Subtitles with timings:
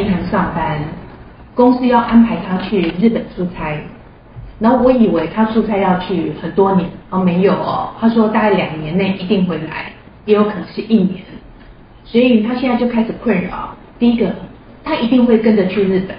[0.00, 0.78] 银行上班，
[1.54, 3.78] 公司要安排他去日本出差，
[4.58, 9.92] 然后我以为他出差要去很多年，哦没有哦，他说大概两年内一定回来，
[10.24, 11.22] 也有可能是一年，
[12.04, 13.74] 所以他现在就开始困扰。
[13.98, 14.32] 第一个，
[14.82, 16.16] 他一定会跟着去日本，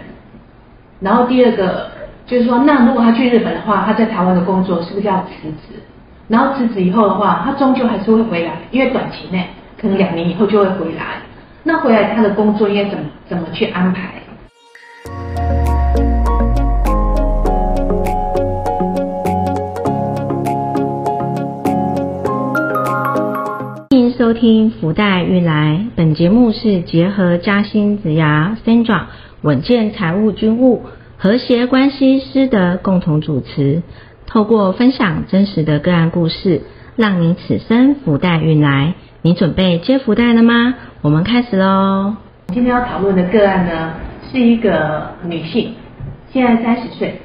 [1.00, 1.90] 然后第二个
[2.28, 5.82] 就是说，那如果他去日本的话，他在台湾的工作是不是要辞职？
[6.28, 9.48] 然后辞职以后的话，他终究还是会回来，因为短期内
[9.80, 11.18] 可能两年以后就会回来。
[11.64, 14.14] 那回来他的工作应该怎么怎么去安排？
[23.92, 29.04] 欢迎收听福袋运来，本节目是结合嘉兴子牙 Sandra
[29.42, 30.82] 稳健财务军务
[31.18, 33.84] 和谐关系师的共同主持，
[34.26, 36.64] 透过分享真实的个案故事，
[36.96, 38.96] 让你此生福袋运来。
[39.24, 40.74] 你准备接福袋了吗？
[41.04, 42.16] 我们开始喽。
[42.50, 43.92] 今天要讨论的个案呢，
[44.32, 45.74] 是一个女性，
[46.30, 47.20] 现在三十岁，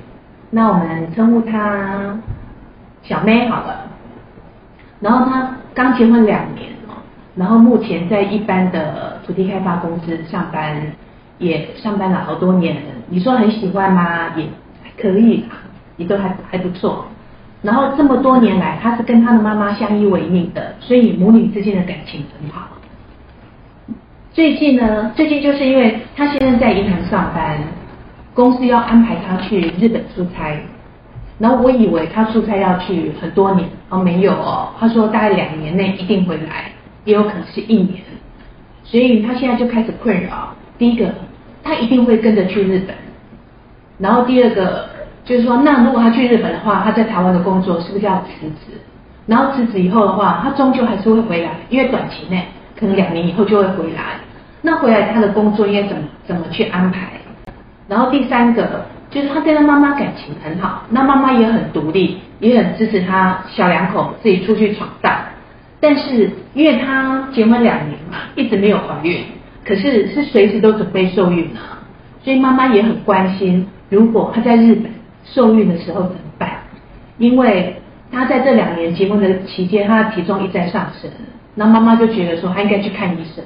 [0.48, 2.18] 那我们称呼她
[3.02, 3.82] 小妹好了。
[4.98, 6.96] 然后她刚结婚两年哦，
[7.34, 10.80] 然后目前在一般的土地开发公司上班，
[11.36, 12.78] 也上班了好多年。
[13.10, 14.30] 你说很喜欢吗？
[14.36, 14.48] 也
[14.98, 15.44] 可以，
[15.98, 17.04] 也都还还不错。
[17.60, 22.68] 然后这么多年来，她是跟她的妈妈相依为命的，所以母女之间的感情很好。
[24.36, 27.58] 最近呢，最近就是因为他现在在银行上班，
[28.34, 30.60] 公司要安排他去日本出差，
[31.38, 36.70] 然后我以为他出差要去很多年，哦没有哦，他说大概两年内一定回来，
[37.06, 38.02] 也有可能是一年，
[38.84, 40.54] 所以他现在就开始困扰。
[40.76, 41.06] 第一个，
[41.64, 42.94] 他一定会跟着去日本，
[43.98, 44.84] 然后第二个。
[45.24, 48.78] 就是说，那如果他去日本的话，他在台湾的工作是不是要辞职？
[49.26, 52.44] 然后辞职以后的话，他终究还是会回来，因为短期内
[52.78, 54.20] 可能两年以后就会回来。
[54.66, 57.06] 那回来他的工作应该怎么怎么去安排？
[57.86, 65.16] 然后第三个就是他跟他妈妈感情很好，那妈妈也很独立，也很支持他小两口自己出去闯荡。
[65.78, 69.24] 但是因为他结婚两年嘛，一直没有怀孕，
[69.64, 71.78] 可是是随时都准备受孕啊，
[72.24, 74.90] 所以妈妈也很关心，如果他在日本。
[75.28, 76.50] 受孕的时候怎么办？
[77.18, 77.74] 因为
[78.12, 81.10] 他在这两年结婚的期间，他的体重一再上升，
[81.56, 83.42] 那妈妈就觉得说他应该去看医生，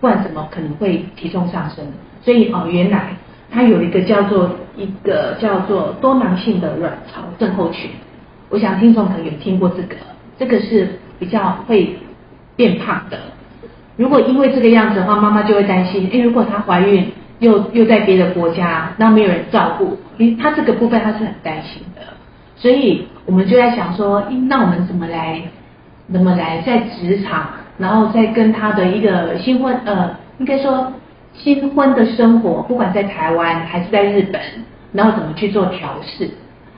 [0.00, 1.84] 不然怎么可能会体重上升？
[2.22, 3.16] 所以哦，原来
[3.50, 7.90] 他有一个叫做一个叫做多囊性的卵巢症候群。
[8.48, 9.96] 我想听众可能有听过这个，
[10.38, 11.96] 这个是比较会
[12.56, 13.18] 变胖的。
[13.96, 17.12] 如果因为这个样子的话，妈妈就会担心，哎，如果她怀孕。
[17.38, 22.00] 又又在别的国家，那没有人照顾，因为他这个部分她是很担心的，
[22.56, 25.42] 所以我们就在想说，那我们怎么来，
[26.10, 30.92] 怎么来在职场，然后再跟他的一个新婚，呃，应该说
[31.34, 34.40] 新婚的生活，不管在台湾还是在日本，
[34.92, 36.30] 然后怎么去做调试，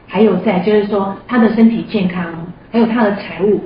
[0.07, 2.25] 还有在就是说他的身体健康，
[2.73, 3.61] 还有他的财务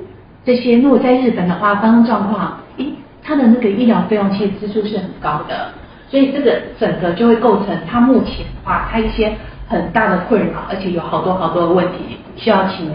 [0.45, 2.89] 这些，如果在日本的话，发生状况，咦，
[3.23, 5.69] 他的那个医疗费用其实支出是很高的。
[6.09, 9.33] 所以这个整个就会构成他目前的话，他一些
[9.67, 12.91] 很大的困扰，而且有好多好多的问题需要请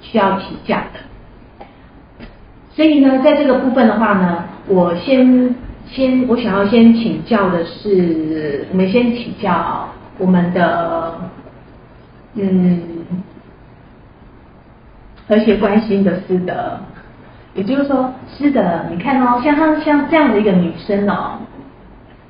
[0.00, 0.98] 需要请假的。
[2.76, 5.54] 所以呢，在这个部分的话呢，我先
[5.86, 9.88] 先我想要先请教的是，我们先请教
[10.18, 11.14] 我们的
[12.34, 12.78] 嗯
[15.26, 16.78] 和谐关心的师德，
[17.54, 18.60] 也就是说师德，
[18.90, 21.38] 你看哦，像她像这样的一个女生哦。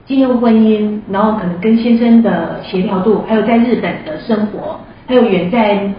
[0.06, 5.90] 进入婚姻，然后可能跟先生的协调度，还有在日本的生活，还有远在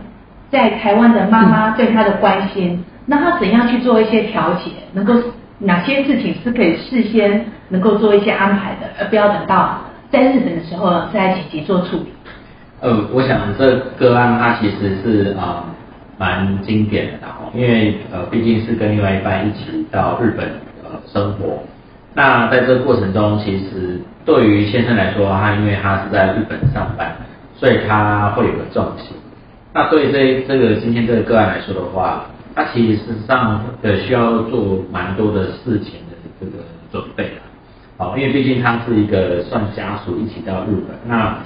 [0.49, 4.69] 在台湾的妈妈对他的关心，那他怎样去做一些调节？
[4.93, 5.13] 能够
[5.59, 9.79] 哪些事情是可以事先能够做一些安排的，而不要等到
[10.11, 12.05] 在日本的时候再紧急做处理？
[12.81, 15.63] 呃，我想这个案它其实是啊
[16.19, 20.45] 蛮经典的哦，因为呃毕竟是跟另外一半一起到日本
[20.83, 21.63] 呃生活。
[22.13, 27.15] 那在这个过程中，其实对于先生来说，他因为他是在日本上班，
[27.55, 29.15] 所以他会有个重心。
[29.73, 32.25] 那对这这个今天这个个案来说的话，
[32.57, 37.41] 他其实上的需要做蛮多的事情的这个准备了。
[37.97, 41.37] 好，因为毕竟他是一个算家属一起到日本，那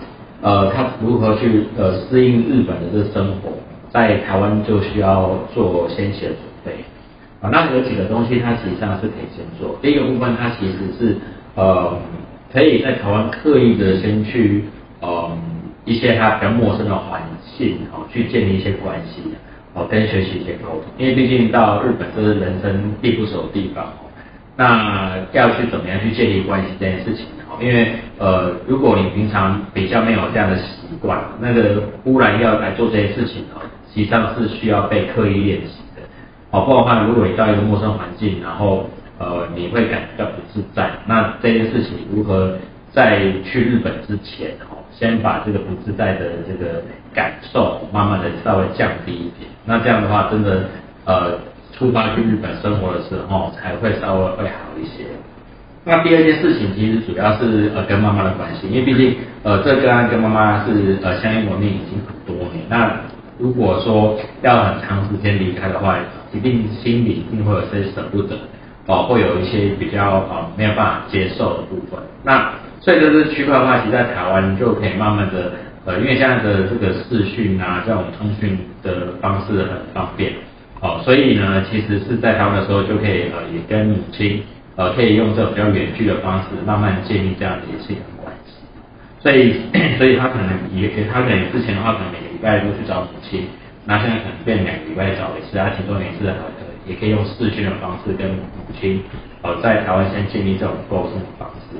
[0.41, 3.49] 呃他如何去呃适应日本的这个生活，
[3.89, 6.71] 在台湾就需要做先期的准备。
[7.41, 9.77] 啊，那有几个东西，它实上是可以先做。
[9.81, 11.17] 第一个部分，它其实是
[11.55, 11.99] 呃，
[12.53, 14.63] 可以在台湾刻意的先去
[15.01, 15.29] 呃
[15.83, 17.21] 一些他比较陌生的环
[17.57, 19.23] 境，哦，去建立一些关系，
[19.73, 20.83] 哦，跟学习一些沟通。
[20.97, 24.09] 因为毕竟到日本这是人生地不熟的地方，哦，
[24.57, 36.01] 那要去怎么样去建立关系这件事情，哦，因为呃，如果你平常比较没有这样的习惯，那个忽然要来做这些事情哦，实际上是需要被刻意练习的。
[36.51, 38.89] 哦，不然的话，如果你到一个陌生环境，然后
[39.19, 42.57] 呃，你会感觉到不自在，那这件事情如何
[42.91, 46.83] 在去日本之前哦，先把这个不自在的这个
[47.13, 50.63] 感受慢慢的稍微降低一点，那这样的话，真的
[51.05, 51.37] 呃，
[51.71, 55.05] 出发去日本生活的时候才会稍微会好一些。
[55.83, 62.91] 那第二件事情其实主要是呃跟妈妈的关系，因为毕竟呃这个案跟妈妈是呃相依为命已经很多年，那
[63.39, 65.97] 如果说要很长时间离开的话，
[66.31, 68.37] 一定心里一定会有些舍不得，
[68.85, 71.99] 哦会有一些比较呃没有办法接受的部分。
[72.23, 75.51] 那所以就是区块的话，其实在台湾就可以慢慢的
[75.85, 80.33] 呃，因为现在的这个视讯啊这种通讯的方式很方便，
[80.79, 84.43] 哦所以呢其实是在台湾的时候就可以呃也跟母亲。
[84.77, 87.77] 呃，可以用这种比较远距的方式，慢慢建立这样的一个
[88.23, 88.53] 关系。
[89.19, 89.53] 所以，
[89.99, 93.45] 所以他可能也，他可能之前的话，可能每个礼拜都去找母亲，
[93.85, 96.35] 那现在可能变两个礼拜找一次，他其中一次呃，
[96.87, 98.39] 也可以用视讯的方式跟母
[98.79, 99.03] 亲，
[99.41, 101.75] 呃，在台湾先建立这种沟通的方式。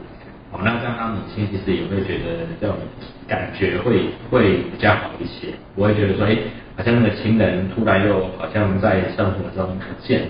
[0.64, 2.76] 那这样他母亲其实也会觉得这种
[3.28, 6.38] 感觉会会比较好一些，不会觉得说，哎，
[6.78, 10.28] 好像那个情人突然又好像在生活中不见了。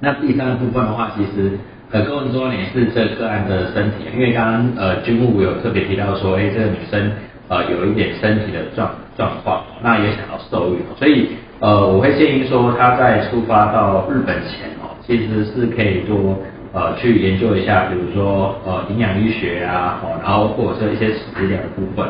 [0.00, 1.58] 那第三部分的话，其实
[1.90, 7.10] 呃更重要点是这个案的身体，因为刚刚呃军务有特别提到说，哎这个女生
[7.48, 11.30] 呃有一点身体的状状况，那也想要受孕，所以
[11.60, 16.38] 呃我会建议说她在出发到日本前哦，其实是可以多
[16.78, 22.06] 呃去研究一下，比如说呃营养医学啊，哦然后或者是一些食疗的部分，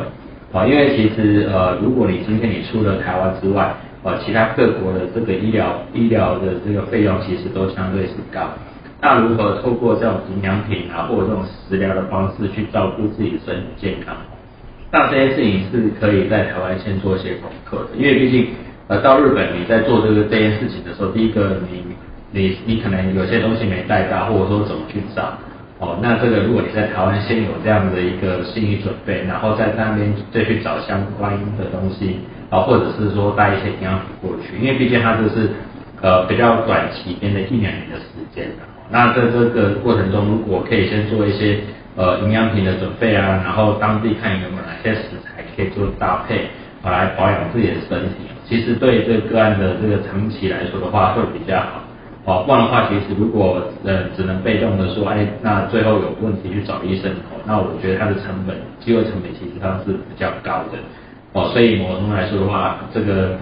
[0.51, 3.73] 哦因为其实呃如果你今天你出了台湾之外，
[4.03, 8.47] 呃，其他各国的这个医疗医疗的这个费用其实都相对是高。
[9.01, 14.15] 那如何透过这种营养品啊，或者这种食疗的方式去照顾自己的身体健康？
[14.91, 18.47] 那这些事情是可以在台湾先做一些功课的，因为毕竟
[18.87, 21.83] 呃到日本你在做这个这件事情的时候，第一个你
[22.31, 25.33] 你你可能有些东西没带到，或者说怎么去找？
[25.79, 32.19] 哦，那这个如果你在台湾先有这样的一个心理准备，然后在那边再去找相关的东西。
[32.49, 35.51] 啊，或者是说带一些营养品过去，因为毕竟它就是
[36.01, 38.49] 呃比较短期边的一两年的时间。
[38.89, 41.59] 那在这个过程中，如果可以先做一些
[41.95, 46.49] 呃营养品的准备啊，然后当地看有没有哪些食材可以做搭配，
[46.83, 51.83] 来保养自己的身体，其实对这个案的这个长期来说的话会比较好。
[52.29, 60.77] 哦，不然的话，其实如果呃只能被动的说，哎，那最后有问题去找医生，哦，那我觉得它的成本，机会成本其实它是比较高的。
[61.33, 63.35] 哦，所以某种来说的话，这个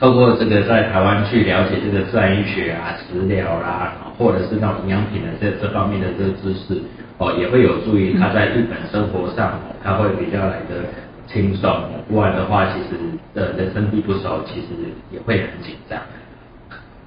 [0.00, 6.80] 透过这个在台湾去了解这个自然医学啊、食疗啦，或者是那种营养品的这这方面的这个知识，
[7.18, 10.88] 哦，也会有助于他在日本生活上，他会比较来的
[11.26, 11.70] 轻松。
[12.08, 12.96] 不然的话，其实
[13.34, 14.68] 的人生地不熟，其实
[15.12, 16.00] 也会很紧张。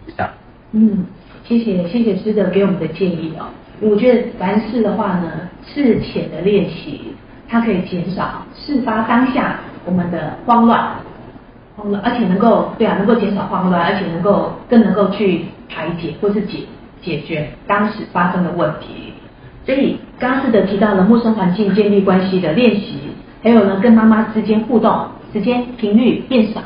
[0.06, 0.30] 以上。
[0.74, 1.06] 嗯，
[1.46, 3.46] 谢谢谢谢师德给我们的建议哦。
[3.82, 5.30] 我觉得凡事的话呢，
[5.66, 7.02] 事前的练习。
[7.54, 10.92] 它可以减少事发当下我们的慌乱，
[11.76, 16.60] 慌乱，而且能够对啊，能够减少慌乱，而且能够更能够去排解或是解
[17.02, 19.12] 解决当时发生的问题。
[19.66, 23.00] 所以刚刚师的提到了陌生环境建立关系的练习，
[23.44, 26.62] 还有呢跟妈妈之间互动时间频率变少，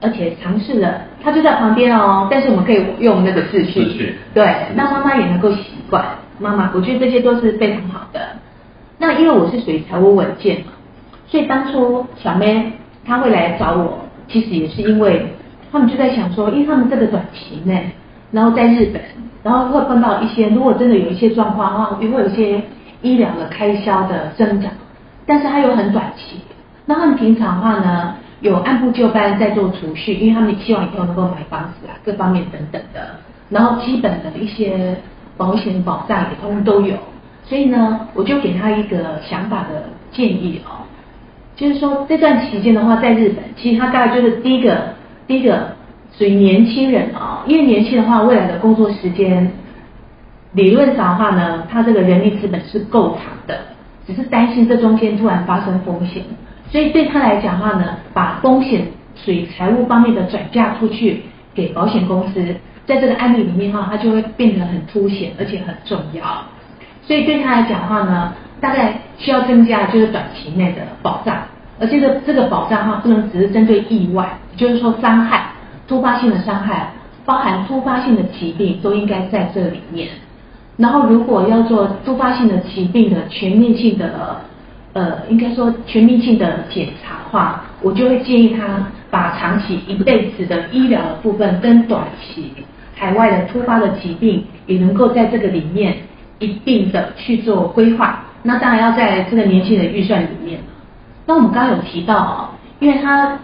[0.00, 6.04] 而且尝试了，他就在旁边哦，但是我们可以用那个秩序，对，那妈妈也能够习惯。
[6.38, 8.20] 妈妈，我觉得这些都是非常好的。
[8.98, 10.72] 那因为我是属于财务稳健嘛，
[11.26, 12.72] 所以当初小妹
[13.04, 15.26] 她会来找我，其实也是因为
[15.72, 17.90] 他们就在想说，因为他们这个短期内，
[18.30, 19.02] 然后在日本，
[19.42, 22.62] 然后会碰到一些，如果真的有一些状况的话，也会有一些
[23.02, 24.70] 医疗的开销的增长，
[25.26, 26.40] 但是它又很短期。
[26.86, 33.08] 那他们平常的话呢，有按部就班在做储蓄，因为他们希望以后能够买房子啊，各方面等等的，
[33.50, 34.96] 然后基本的一些
[35.36, 36.94] 保险保障也通通都有。
[37.44, 40.84] 所以呢，我就给他一个想法的建议哦，
[41.56, 44.90] 就是说这段期间的话，在日本，其实他大概就是第一个，
[45.26, 45.70] 第一个
[46.16, 49.50] 属于年轻人啊，因为年轻的话，未来的工作时间
[50.52, 53.58] 理论上的话呢，他这个人力资本是够长的，
[54.06, 56.22] 只是担心这中间突然发生风险，
[56.70, 61.22] 所以对他来讲的话呢，把风险属于财务方面的转嫁出去
[61.54, 62.56] 给保险公司，
[62.86, 66.22] 在这个案例里面的话，它就会变得很凸显，而且很重要。
[67.02, 71.36] 所以对他来讲的话呢，大概需要增加就是短期内的保障，
[71.80, 75.50] 而这个这个保障哈不能只是针对意外，就是说伤害、
[75.86, 76.90] 突发性的伤害，
[77.24, 80.08] 包含突发性的疾病都应该在这里面。
[80.76, 84.36] 然后如果要做突发性的疾病的全面性的，
[84.98, 92.52] 呃，应该说全面性的检查的话，我就会建议他把长期一辈子的医疗的部分跟短期
[92.96, 95.98] 海外的突发的疾病也能够在这个里面
[96.40, 98.24] 一并的去做规划。
[98.42, 100.58] 那当然要在这个年轻人预算里面。
[101.26, 102.50] 那我们刚刚有提到啊，
[102.80, 103.38] 因为他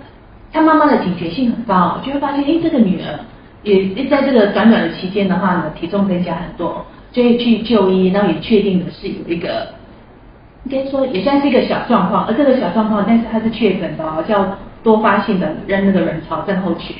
[0.52, 3.20] 他妈妈的警觉性很高，就会发现，哎，这个女儿
[3.62, 6.84] 也在这个短短的期间的话呢，体重增加很多。
[7.12, 9.68] 就会去就医，然后也确定的是有一个，
[10.64, 14.46] 应该说也算是一个小状况，而这个小状况，但是它是确诊的，叫
[14.82, 16.96] 多发性的人那个卵巢症候群。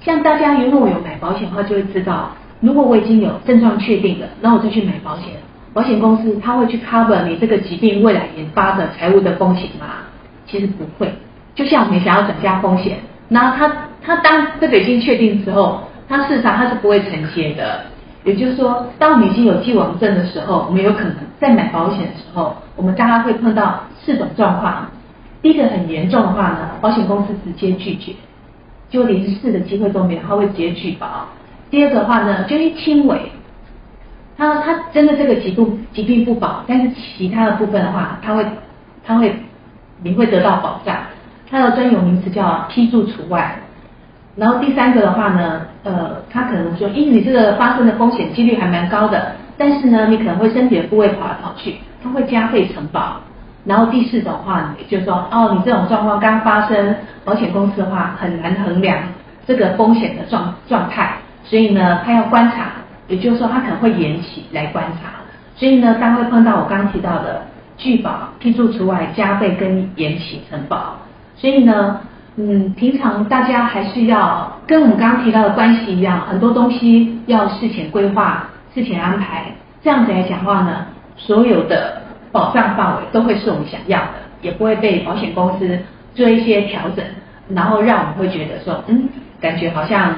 [0.00, 2.30] 像大家如果有买保险的话，就会知道，
[2.60, 5.26] 如果我已经有症状确定了，然后我再去买保险，
[5.72, 9.86] 保险公司他会去 cover 你这个疾病未来引发的财务的风险吗？
[10.46, 11.12] 其实不会。
[11.54, 13.70] 就像我们想要转嫁风险，那他
[14.02, 17.82] 他当这个已经确定之后，他事实上他是不会承接的。
[18.22, 24.88] 也就是说，当我们已经有既往症的时候，我们有可能在买保险的时候，我们大概会碰到四种状况。
[25.42, 28.14] 第一个很严重的话呢，保险公司直接拒绝，
[28.88, 31.28] 就连试的机会都没有，他会直接拒保。
[31.70, 33.30] 第二个的话呢，就是轻微，
[34.38, 38.46] 他他真的这个疾病疾病不保，但是其他的部分的话，他会
[39.04, 39.36] 他会
[40.02, 40.96] 你会得到保障，
[41.50, 43.58] 它的专有名词叫批注除外。
[44.36, 53.20] 然后第三个的话呢，呃，他可能说，因为你这个发生的风险几率还蛮高的，但是呢，你可能会身体的部位跑来跑去，他会加倍承保。
[53.64, 58.98] 然后第四种话呢，就是说，哦，你这种状况刚发生，保险公司的话很难衡量
[59.46, 61.12] 这个风险的状状态，
[61.44, 62.72] 所以呢，他要观察，
[63.08, 65.10] 也就是说，他可能会延期来观察。
[65.56, 67.42] 所以呢，当会碰到我刚刚提到的
[67.76, 70.96] 拒保、批注除外、加倍跟延期承保，
[71.36, 72.00] 所以呢。
[72.36, 79.46] 嗯，平常大家还是要跟我们刚刚提到的关系一样，很多东西要事前规划、事前安排，
[79.82, 80.86] 这样子来讲话呢，
[81.26, 85.78] 所有的保障范围都会是我们想要的，也不会被保险公司
[86.14, 87.04] 做一些调整，
[87.50, 89.08] 然后让我们会觉得说，嗯，
[89.40, 90.14] 感觉好像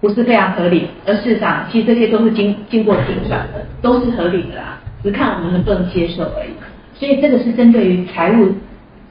[0.00, 6.50] 不是非常合理，而事实上，其实这些都是经经过精算的，都是合理的啦，只看我们能不能接受而已。
[6.94, 8.52] 所以这个是针对于财务。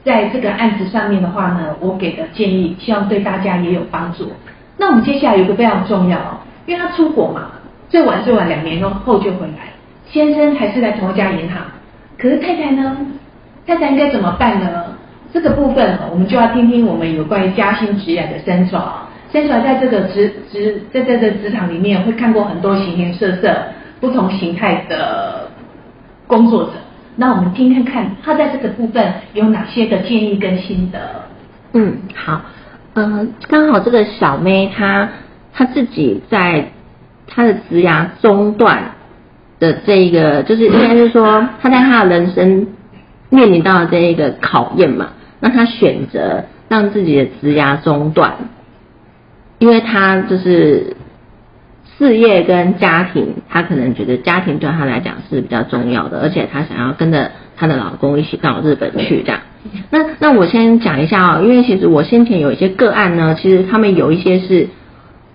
[0.02, 4.32] 在这个案子上面的话呢，我给的建议，希望对大家也有帮助。
[4.78, 7.50] 那我们接下来有个非常重要哦，因为他出国嘛，
[7.90, 9.69] 最晚最晚两年后就回来。
[10.10, 11.62] 先生还是在同一家银行，
[12.18, 12.96] 可是太太呢？
[13.66, 14.84] 太太应该怎么办呢？
[15.32, 18.76] 这个部分我们就要听听我们有关于加薪职业的申诉。
[19.32, 23.56] 申诉在这个职职在这个职场里面，会看过很多形形色色、
[24.00, 25.48] 不同形态的
[26.26, 26.70] 工作者。
[27.14, 30.98] 那我们听听看，他在这个部分有哪些的建议跟心得？
[31.74, 32.40] 嗯，好，
[32.94, 35.08] 嗯，刚好这个小妹她
[35.52, 36.64] 她自己在
[37.28, 38.82] 她的职涯中断
[39.60, 42.66] 的这一个，就是应该是说她在她的人生
[43.28, 48.34] 面临到这一个考验嘛，那她选择让自己的职涯中断，
[49.58, 50.96] 因为她就是。
[51.98, 59.42] 事业跟家庭，她可能觉得家庭对她来讲是比较重要的，而且她想要跟着她的老公一起到日本去这样。
[59.90, 64.68] 那那我先讲一下啊，因为其实我先前有一些个案呢，其实他们有一些是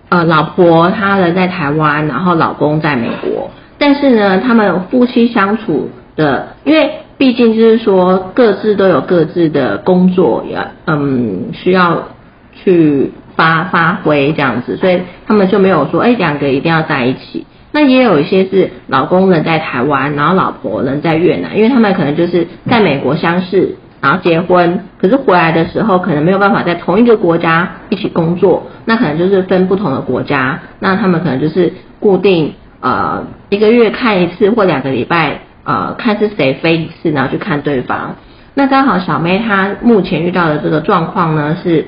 [0.08, 3.52] 呃老婆她人在台湾，然后老公在美国，
[3.86, 12.08] 但是呢，他们夫妻相处的，因为毕竟就是说各自都有各自的工作要嗯需要
[12.52, 13.12] 去。
[13.36, 17.46] 发发挥这样子，所以他们就没有说，哎，两个一定要在一起。
[17.70, 38.16] 那也有一些是老公人在台湾，然后老婆人在越南，因为他们可能就是在美国相识，然后结婚，可是回来的时候可能没有办法在同一个国家一起工作，那可能就是分不同的国家，那他们可能就是固定呃一个月看一次或两个礼拜呃看是谁飞一次，然后去看对方。
[38.54, 41.86] 那刚好小妹她目前遇到的这个状况呢是。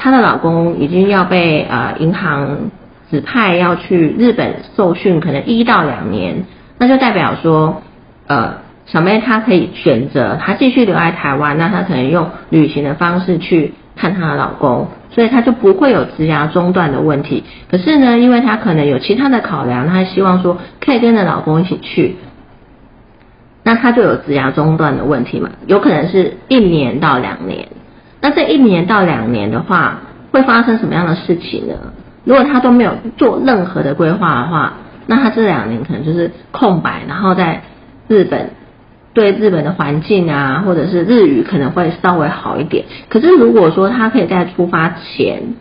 [0.00, 2.70] 她的老公已经要被呃银行
[3.10, 6.44] 指派要去日本受训，可能一到两年，
[6.78, 7.82] 那就代表说，
[8.28, 17.44] 呃，小妹她可以选择她继续留在台湾，那她可能用旅行的方式去看她的老公，所以他就不会有职涯中断的问题。
[17.70, 22.16] 可是呢，因为他可能有其他的考量，他希望说可以跟着老公一起去，
[23.64, 25.50] 那他就有职涯中断的问题嘛？
[25.66, 27.68] 有可能是一年到两年。
[28.20, 30.00] 那这一年到两年的话，
[30.32, 31.74] 会发生什么样的事情呢？
[32.24, 34.74] 如果他都没有做任何的规划的话，
[35.06, 37.62] 那他这两年可能就是空白，然后在
[38.08, 38.50] 日本
[39.14, 42.84] 对日本的环境啊，或者是日语可能会稍微好一点。
[43.08, 45.54] 可是如果说他可以在出发前，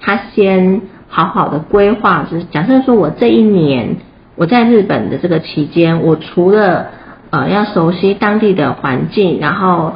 [0.00, 3.96] 他先好好的规划，就是假设说我这一年
[4.36, 6.86] 我在日本的这个期间，我除了
[7.30, 9.92] 呃要熟悉当地的环境，然后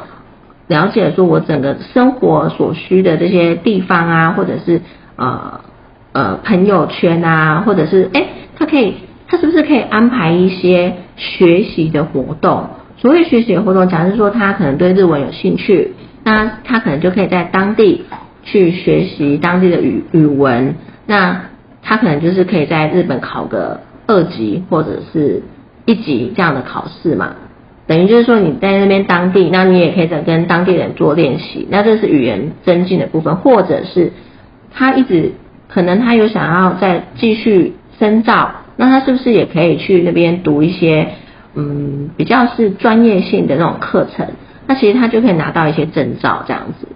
[0.67, 4.81] 了解说我整个生活所需的这些地方啊，或者是
[5.17, 5.59] 呃
[6.13, 8.93] 呃朋友圈啊，或者是哎，他可以
[9.27, 12.69] 他是不是可以安排一些学习的活动？
[13.01, 15.93] 所谓学习活动，假如说他可能对日文有兴趣，
[16.25, 18.03] 那他可能就可以在当地
[18.43, 20.75] 去学习当地的语语文，
[21.07, 21.43] 那
[21.81, 25.43] 他可能就是可以在日本考个二级或者是
[25.85, 27.35] 一级这样的考试嘛。
[27.87, 34.11] 等于就是说你在那边当地，那你也可以在跟当地人做练习，那这是语言增进的部分，或者是
[34.73, 35.31] 他一直
[35.69, 41.07] 可能他有想要再继续深造，那他是不是也可以去那边读一些？
[41.55, 44.25] 嗯，比较是专业性的那种课程，
[44.67, 46.87] 那其实他就可以拿到一些证照这样子。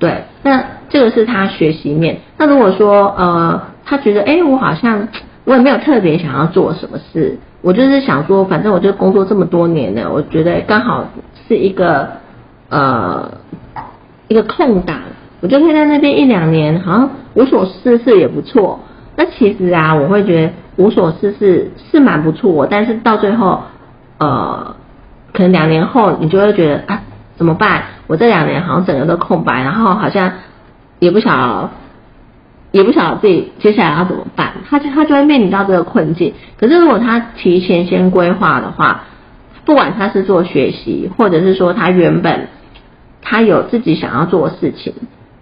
[0.00, 2.18] 对，那这个是他学习面。
[2.36, 5.06] 那如果说呃，他觉得哎，我好像
[5.44, 11.08] 我也没有特别想要做什么事，我就是想说，反正我就工作这么多年了，我觉得刚好
[11.46, 12.08] 是一个
[12.70, 13.30] 呃
[14.26, 14.98] 一个空档，
[15.40, 18.80] 我就可以在那边一两年，好像无所事事也不错。
[19.16, 23.62] 那其实啊，我会觉得无所事事是蛮不错，但是到最后。
[24.24, 24.76] 呃，
[25.34, 27.02] 可能两年后你就会觉得啊，
[27.36, 27.82] 怎么办？
[28.06, 30.32] 我这两年好像整个都空白，然后好像
[30.98, 31.70] 也不晓
[32.70, 34.52] 也不晓得自己接下来要怎么办。
[34.66, 36.32] 他就他就会面临到这个困境。
[36.58, 39.02] 可是如果他提前先规划的话，
[39.66, 42.48] 不管他是做学习，或者是说他原本
[43.20, 44.94] 他有自己想要做的事情，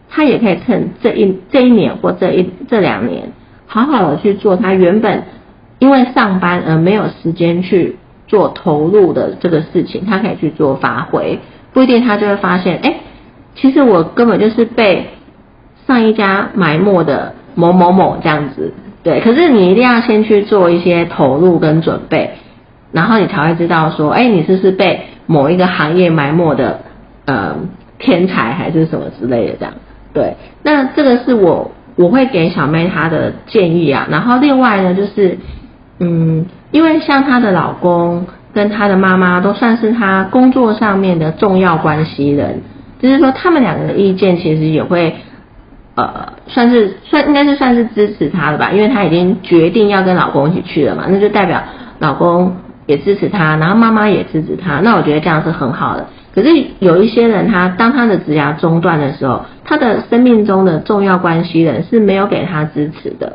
[0.08, 3.32] 他也可以趁这一这一年或这一这两年，
[3.66, 5.22] 好好的去做他原本
[5.78, 7.96] 因为上班而没有时间去。
[8.32, 11.38] 做投入的这个事情，他可以去做发挥，
[11.74, 12.94] 不一定他就会发现，哎，
[13.54, 15.08] 其实我根本就是被
[15.86, 18.72] 上一家埋没的某某某这样子，
[19.02, 19.20] 对。
[19.20, 22.30] 可是你一定要先去做一些投入跟准备，
[22.90, 26.80] 然后你才会知道说，哎，你是不是被某一个行业埋没的
[27.26, 27.56] 呃
[27.98, 29.74] 天才还是什么之类的这样，
[30.14, 30.36] 对。
[30.62, 35.36] 那这个是我我会给小妹她的建议啊，然后另外呢就是。
[36.04, 42.60] 嗯，因为像她的老公跟她的妈妈都算是她工作上面的重要关系人，
[43.00, 45.14] 就是说他们两个的意见其实也会，
[45.94, 51.62] 呃，算是算应该是算是支持她的吧，因为她已经决定要跟老公一起去了嘛，那就代表
[52.00, 52.56] 老公
[52.86, 56.06] 也支持她，然后妈妈也支持她，那我觉得这样是很好的。
[56.34, 63.34] 可是有一些人，他当他的职涯中断的时候，他的生命中的重要关系人是没有给他支持的。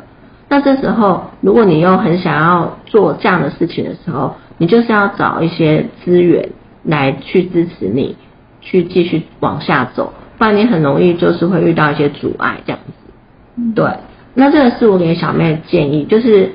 [0.50, 6.50] 那这时候，如果你又很想要做这样的事情的时候，你就是要找一些资源
[6.84, 8.16] 来去支持你，
[8.62, 13.64] 去继续往下走，不然你很容易就是会遇到一些阻碍这样子。
[13.76, 13.92] 对，
[14.36, 16.52] 那这个是我给小妹的建议，就是，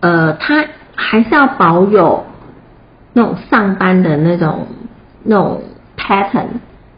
[0.00, 0.64] 呃，她
[0.96, 2.24] 还是要保有
[3.12, 4.66] 那种上班的那种
[5.22, 5.62] 那种
[5.96, 6.46] pattern，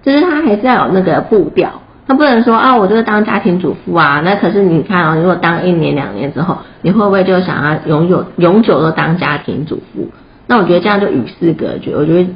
[0.03, 1.83] 就是她还是要有那个步调。
[2.11, 4.21] 他不能说啊，我就是当家庭主妇啊。
[4.25, 10.11] 那可是你看啊，如果当一年两年之后，你会不会就想要永久永久都当家庭主妇？
[10.49, 11.95] 那我觉得这样就与世隔绝。
[11.95, 12.29] 我觉得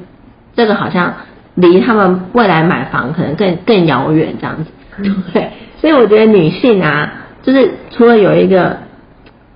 [0.55, 1.15] 这个好像
[1.57, 4.71] 离他们未来买房可能更更遥远这样子。
[5.33, 8.77] 对，所以我觉得女性啊，就是除了有一个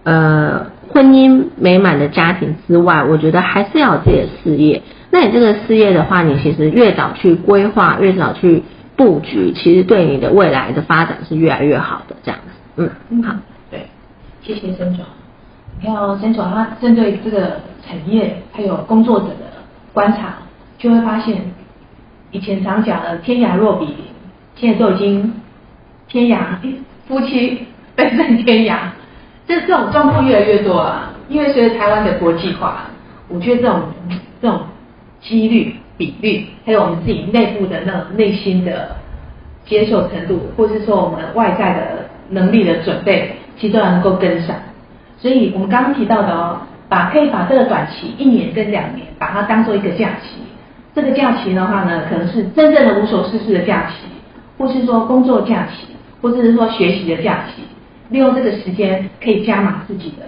[0.03, 4.83] 呃婚姻美满的家庭之外，我觉得还是要有自己的事业。
[5.13, 8.65] 那你这个事业的话，你其实越早去规划，越早去。
[8.99, 12.41] 布局其实对你的未来的发展是越来越好的，这样
[12.75, 13.33] 子，嗯，好，
[13.71, 13.87] 对，
[14.43, 15.07] 谢谢申总。
[15.81, 20.35] 你看哦，申总他针对这个产业还有工作者的观察，
[20.79, 21.41] 就会发现，
[22.33, 23.97] 以前常讲的天涯若比邻，
[24.57, 25.33] 现在都已经
[26.09, 26.57] 天涯
[27.07, 28.79] 夫妻奔向天涯，
[29.47, 31.15] 这这种状况越来越多了。
[31.29, 32.87] 因为随着台湾的国际化，
[33.29, 33.83] 我觉得这种
[34.43, 34.63] 这种
[35.21, 35.77] 几率。
[35.99, 38.97] 比率，还有我们自己内部的那种内心的
[39.67, 41.81] 接受程度，或是说我们外在的
[42.31, 44.57] 能力的准备，其实都能够跟上。
[45.19, 50.39] 所以我们刚刚提到的哦，把可以把这个短期一年跟两年，把它当做一个假期。
[50.95, 54.07] 这个假期的话呢，可能是真正的无所事事的假期，
[54.57, 55.89] 或是说工作假期，
[56.23, 57.63] 或者是说学习的假期。
[58.11, 60.25] 利用这个时间，可以加码自己的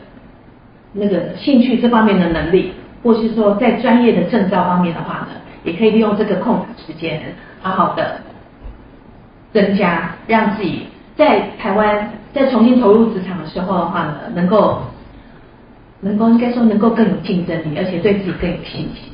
[0.93, 5.29] 那个兴趣这方面的能力，或是说在专业的证照方面的话呢。
[5.65, 7.21] 也可以利用这个空档时间，
[7.61, 8.21] 好好的
[9.53, 14.83] 增加，让自己在台湾再重新投入职场的时候的话呢，能够
[16.01, 19.13] 能够应该说能够更有竞争力，而且对自己更有信心。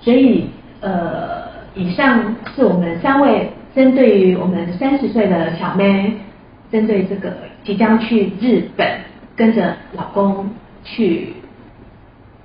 [0.00, 0.48] 所以
[0.80, 1.42] 呃，
[1.74, 6.14] 以上是我们三位针对于我们三十岁的小妹，
[6.70, 7.32] 针对这个
[7.64, 8.86] 即将去日本
[9.36, 10.48] 跟着老公
[10.84, 11.34] 去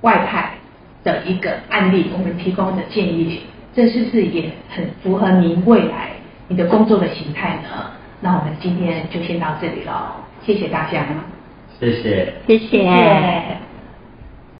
[0.02, 0.50] 外派
[1.04, 3.40] 的一个案例，我们提供的建议，
[3.74, 6.10] 这是不是也很符合您未来
[6.48, 7.90] 你的工作的形态呢？
[8.20, 11.04] 那我们今天就先到这里了，谢谢大家，
[11.78, 12.32] 谢谢。
[12.46, 13.73] 谢谢谢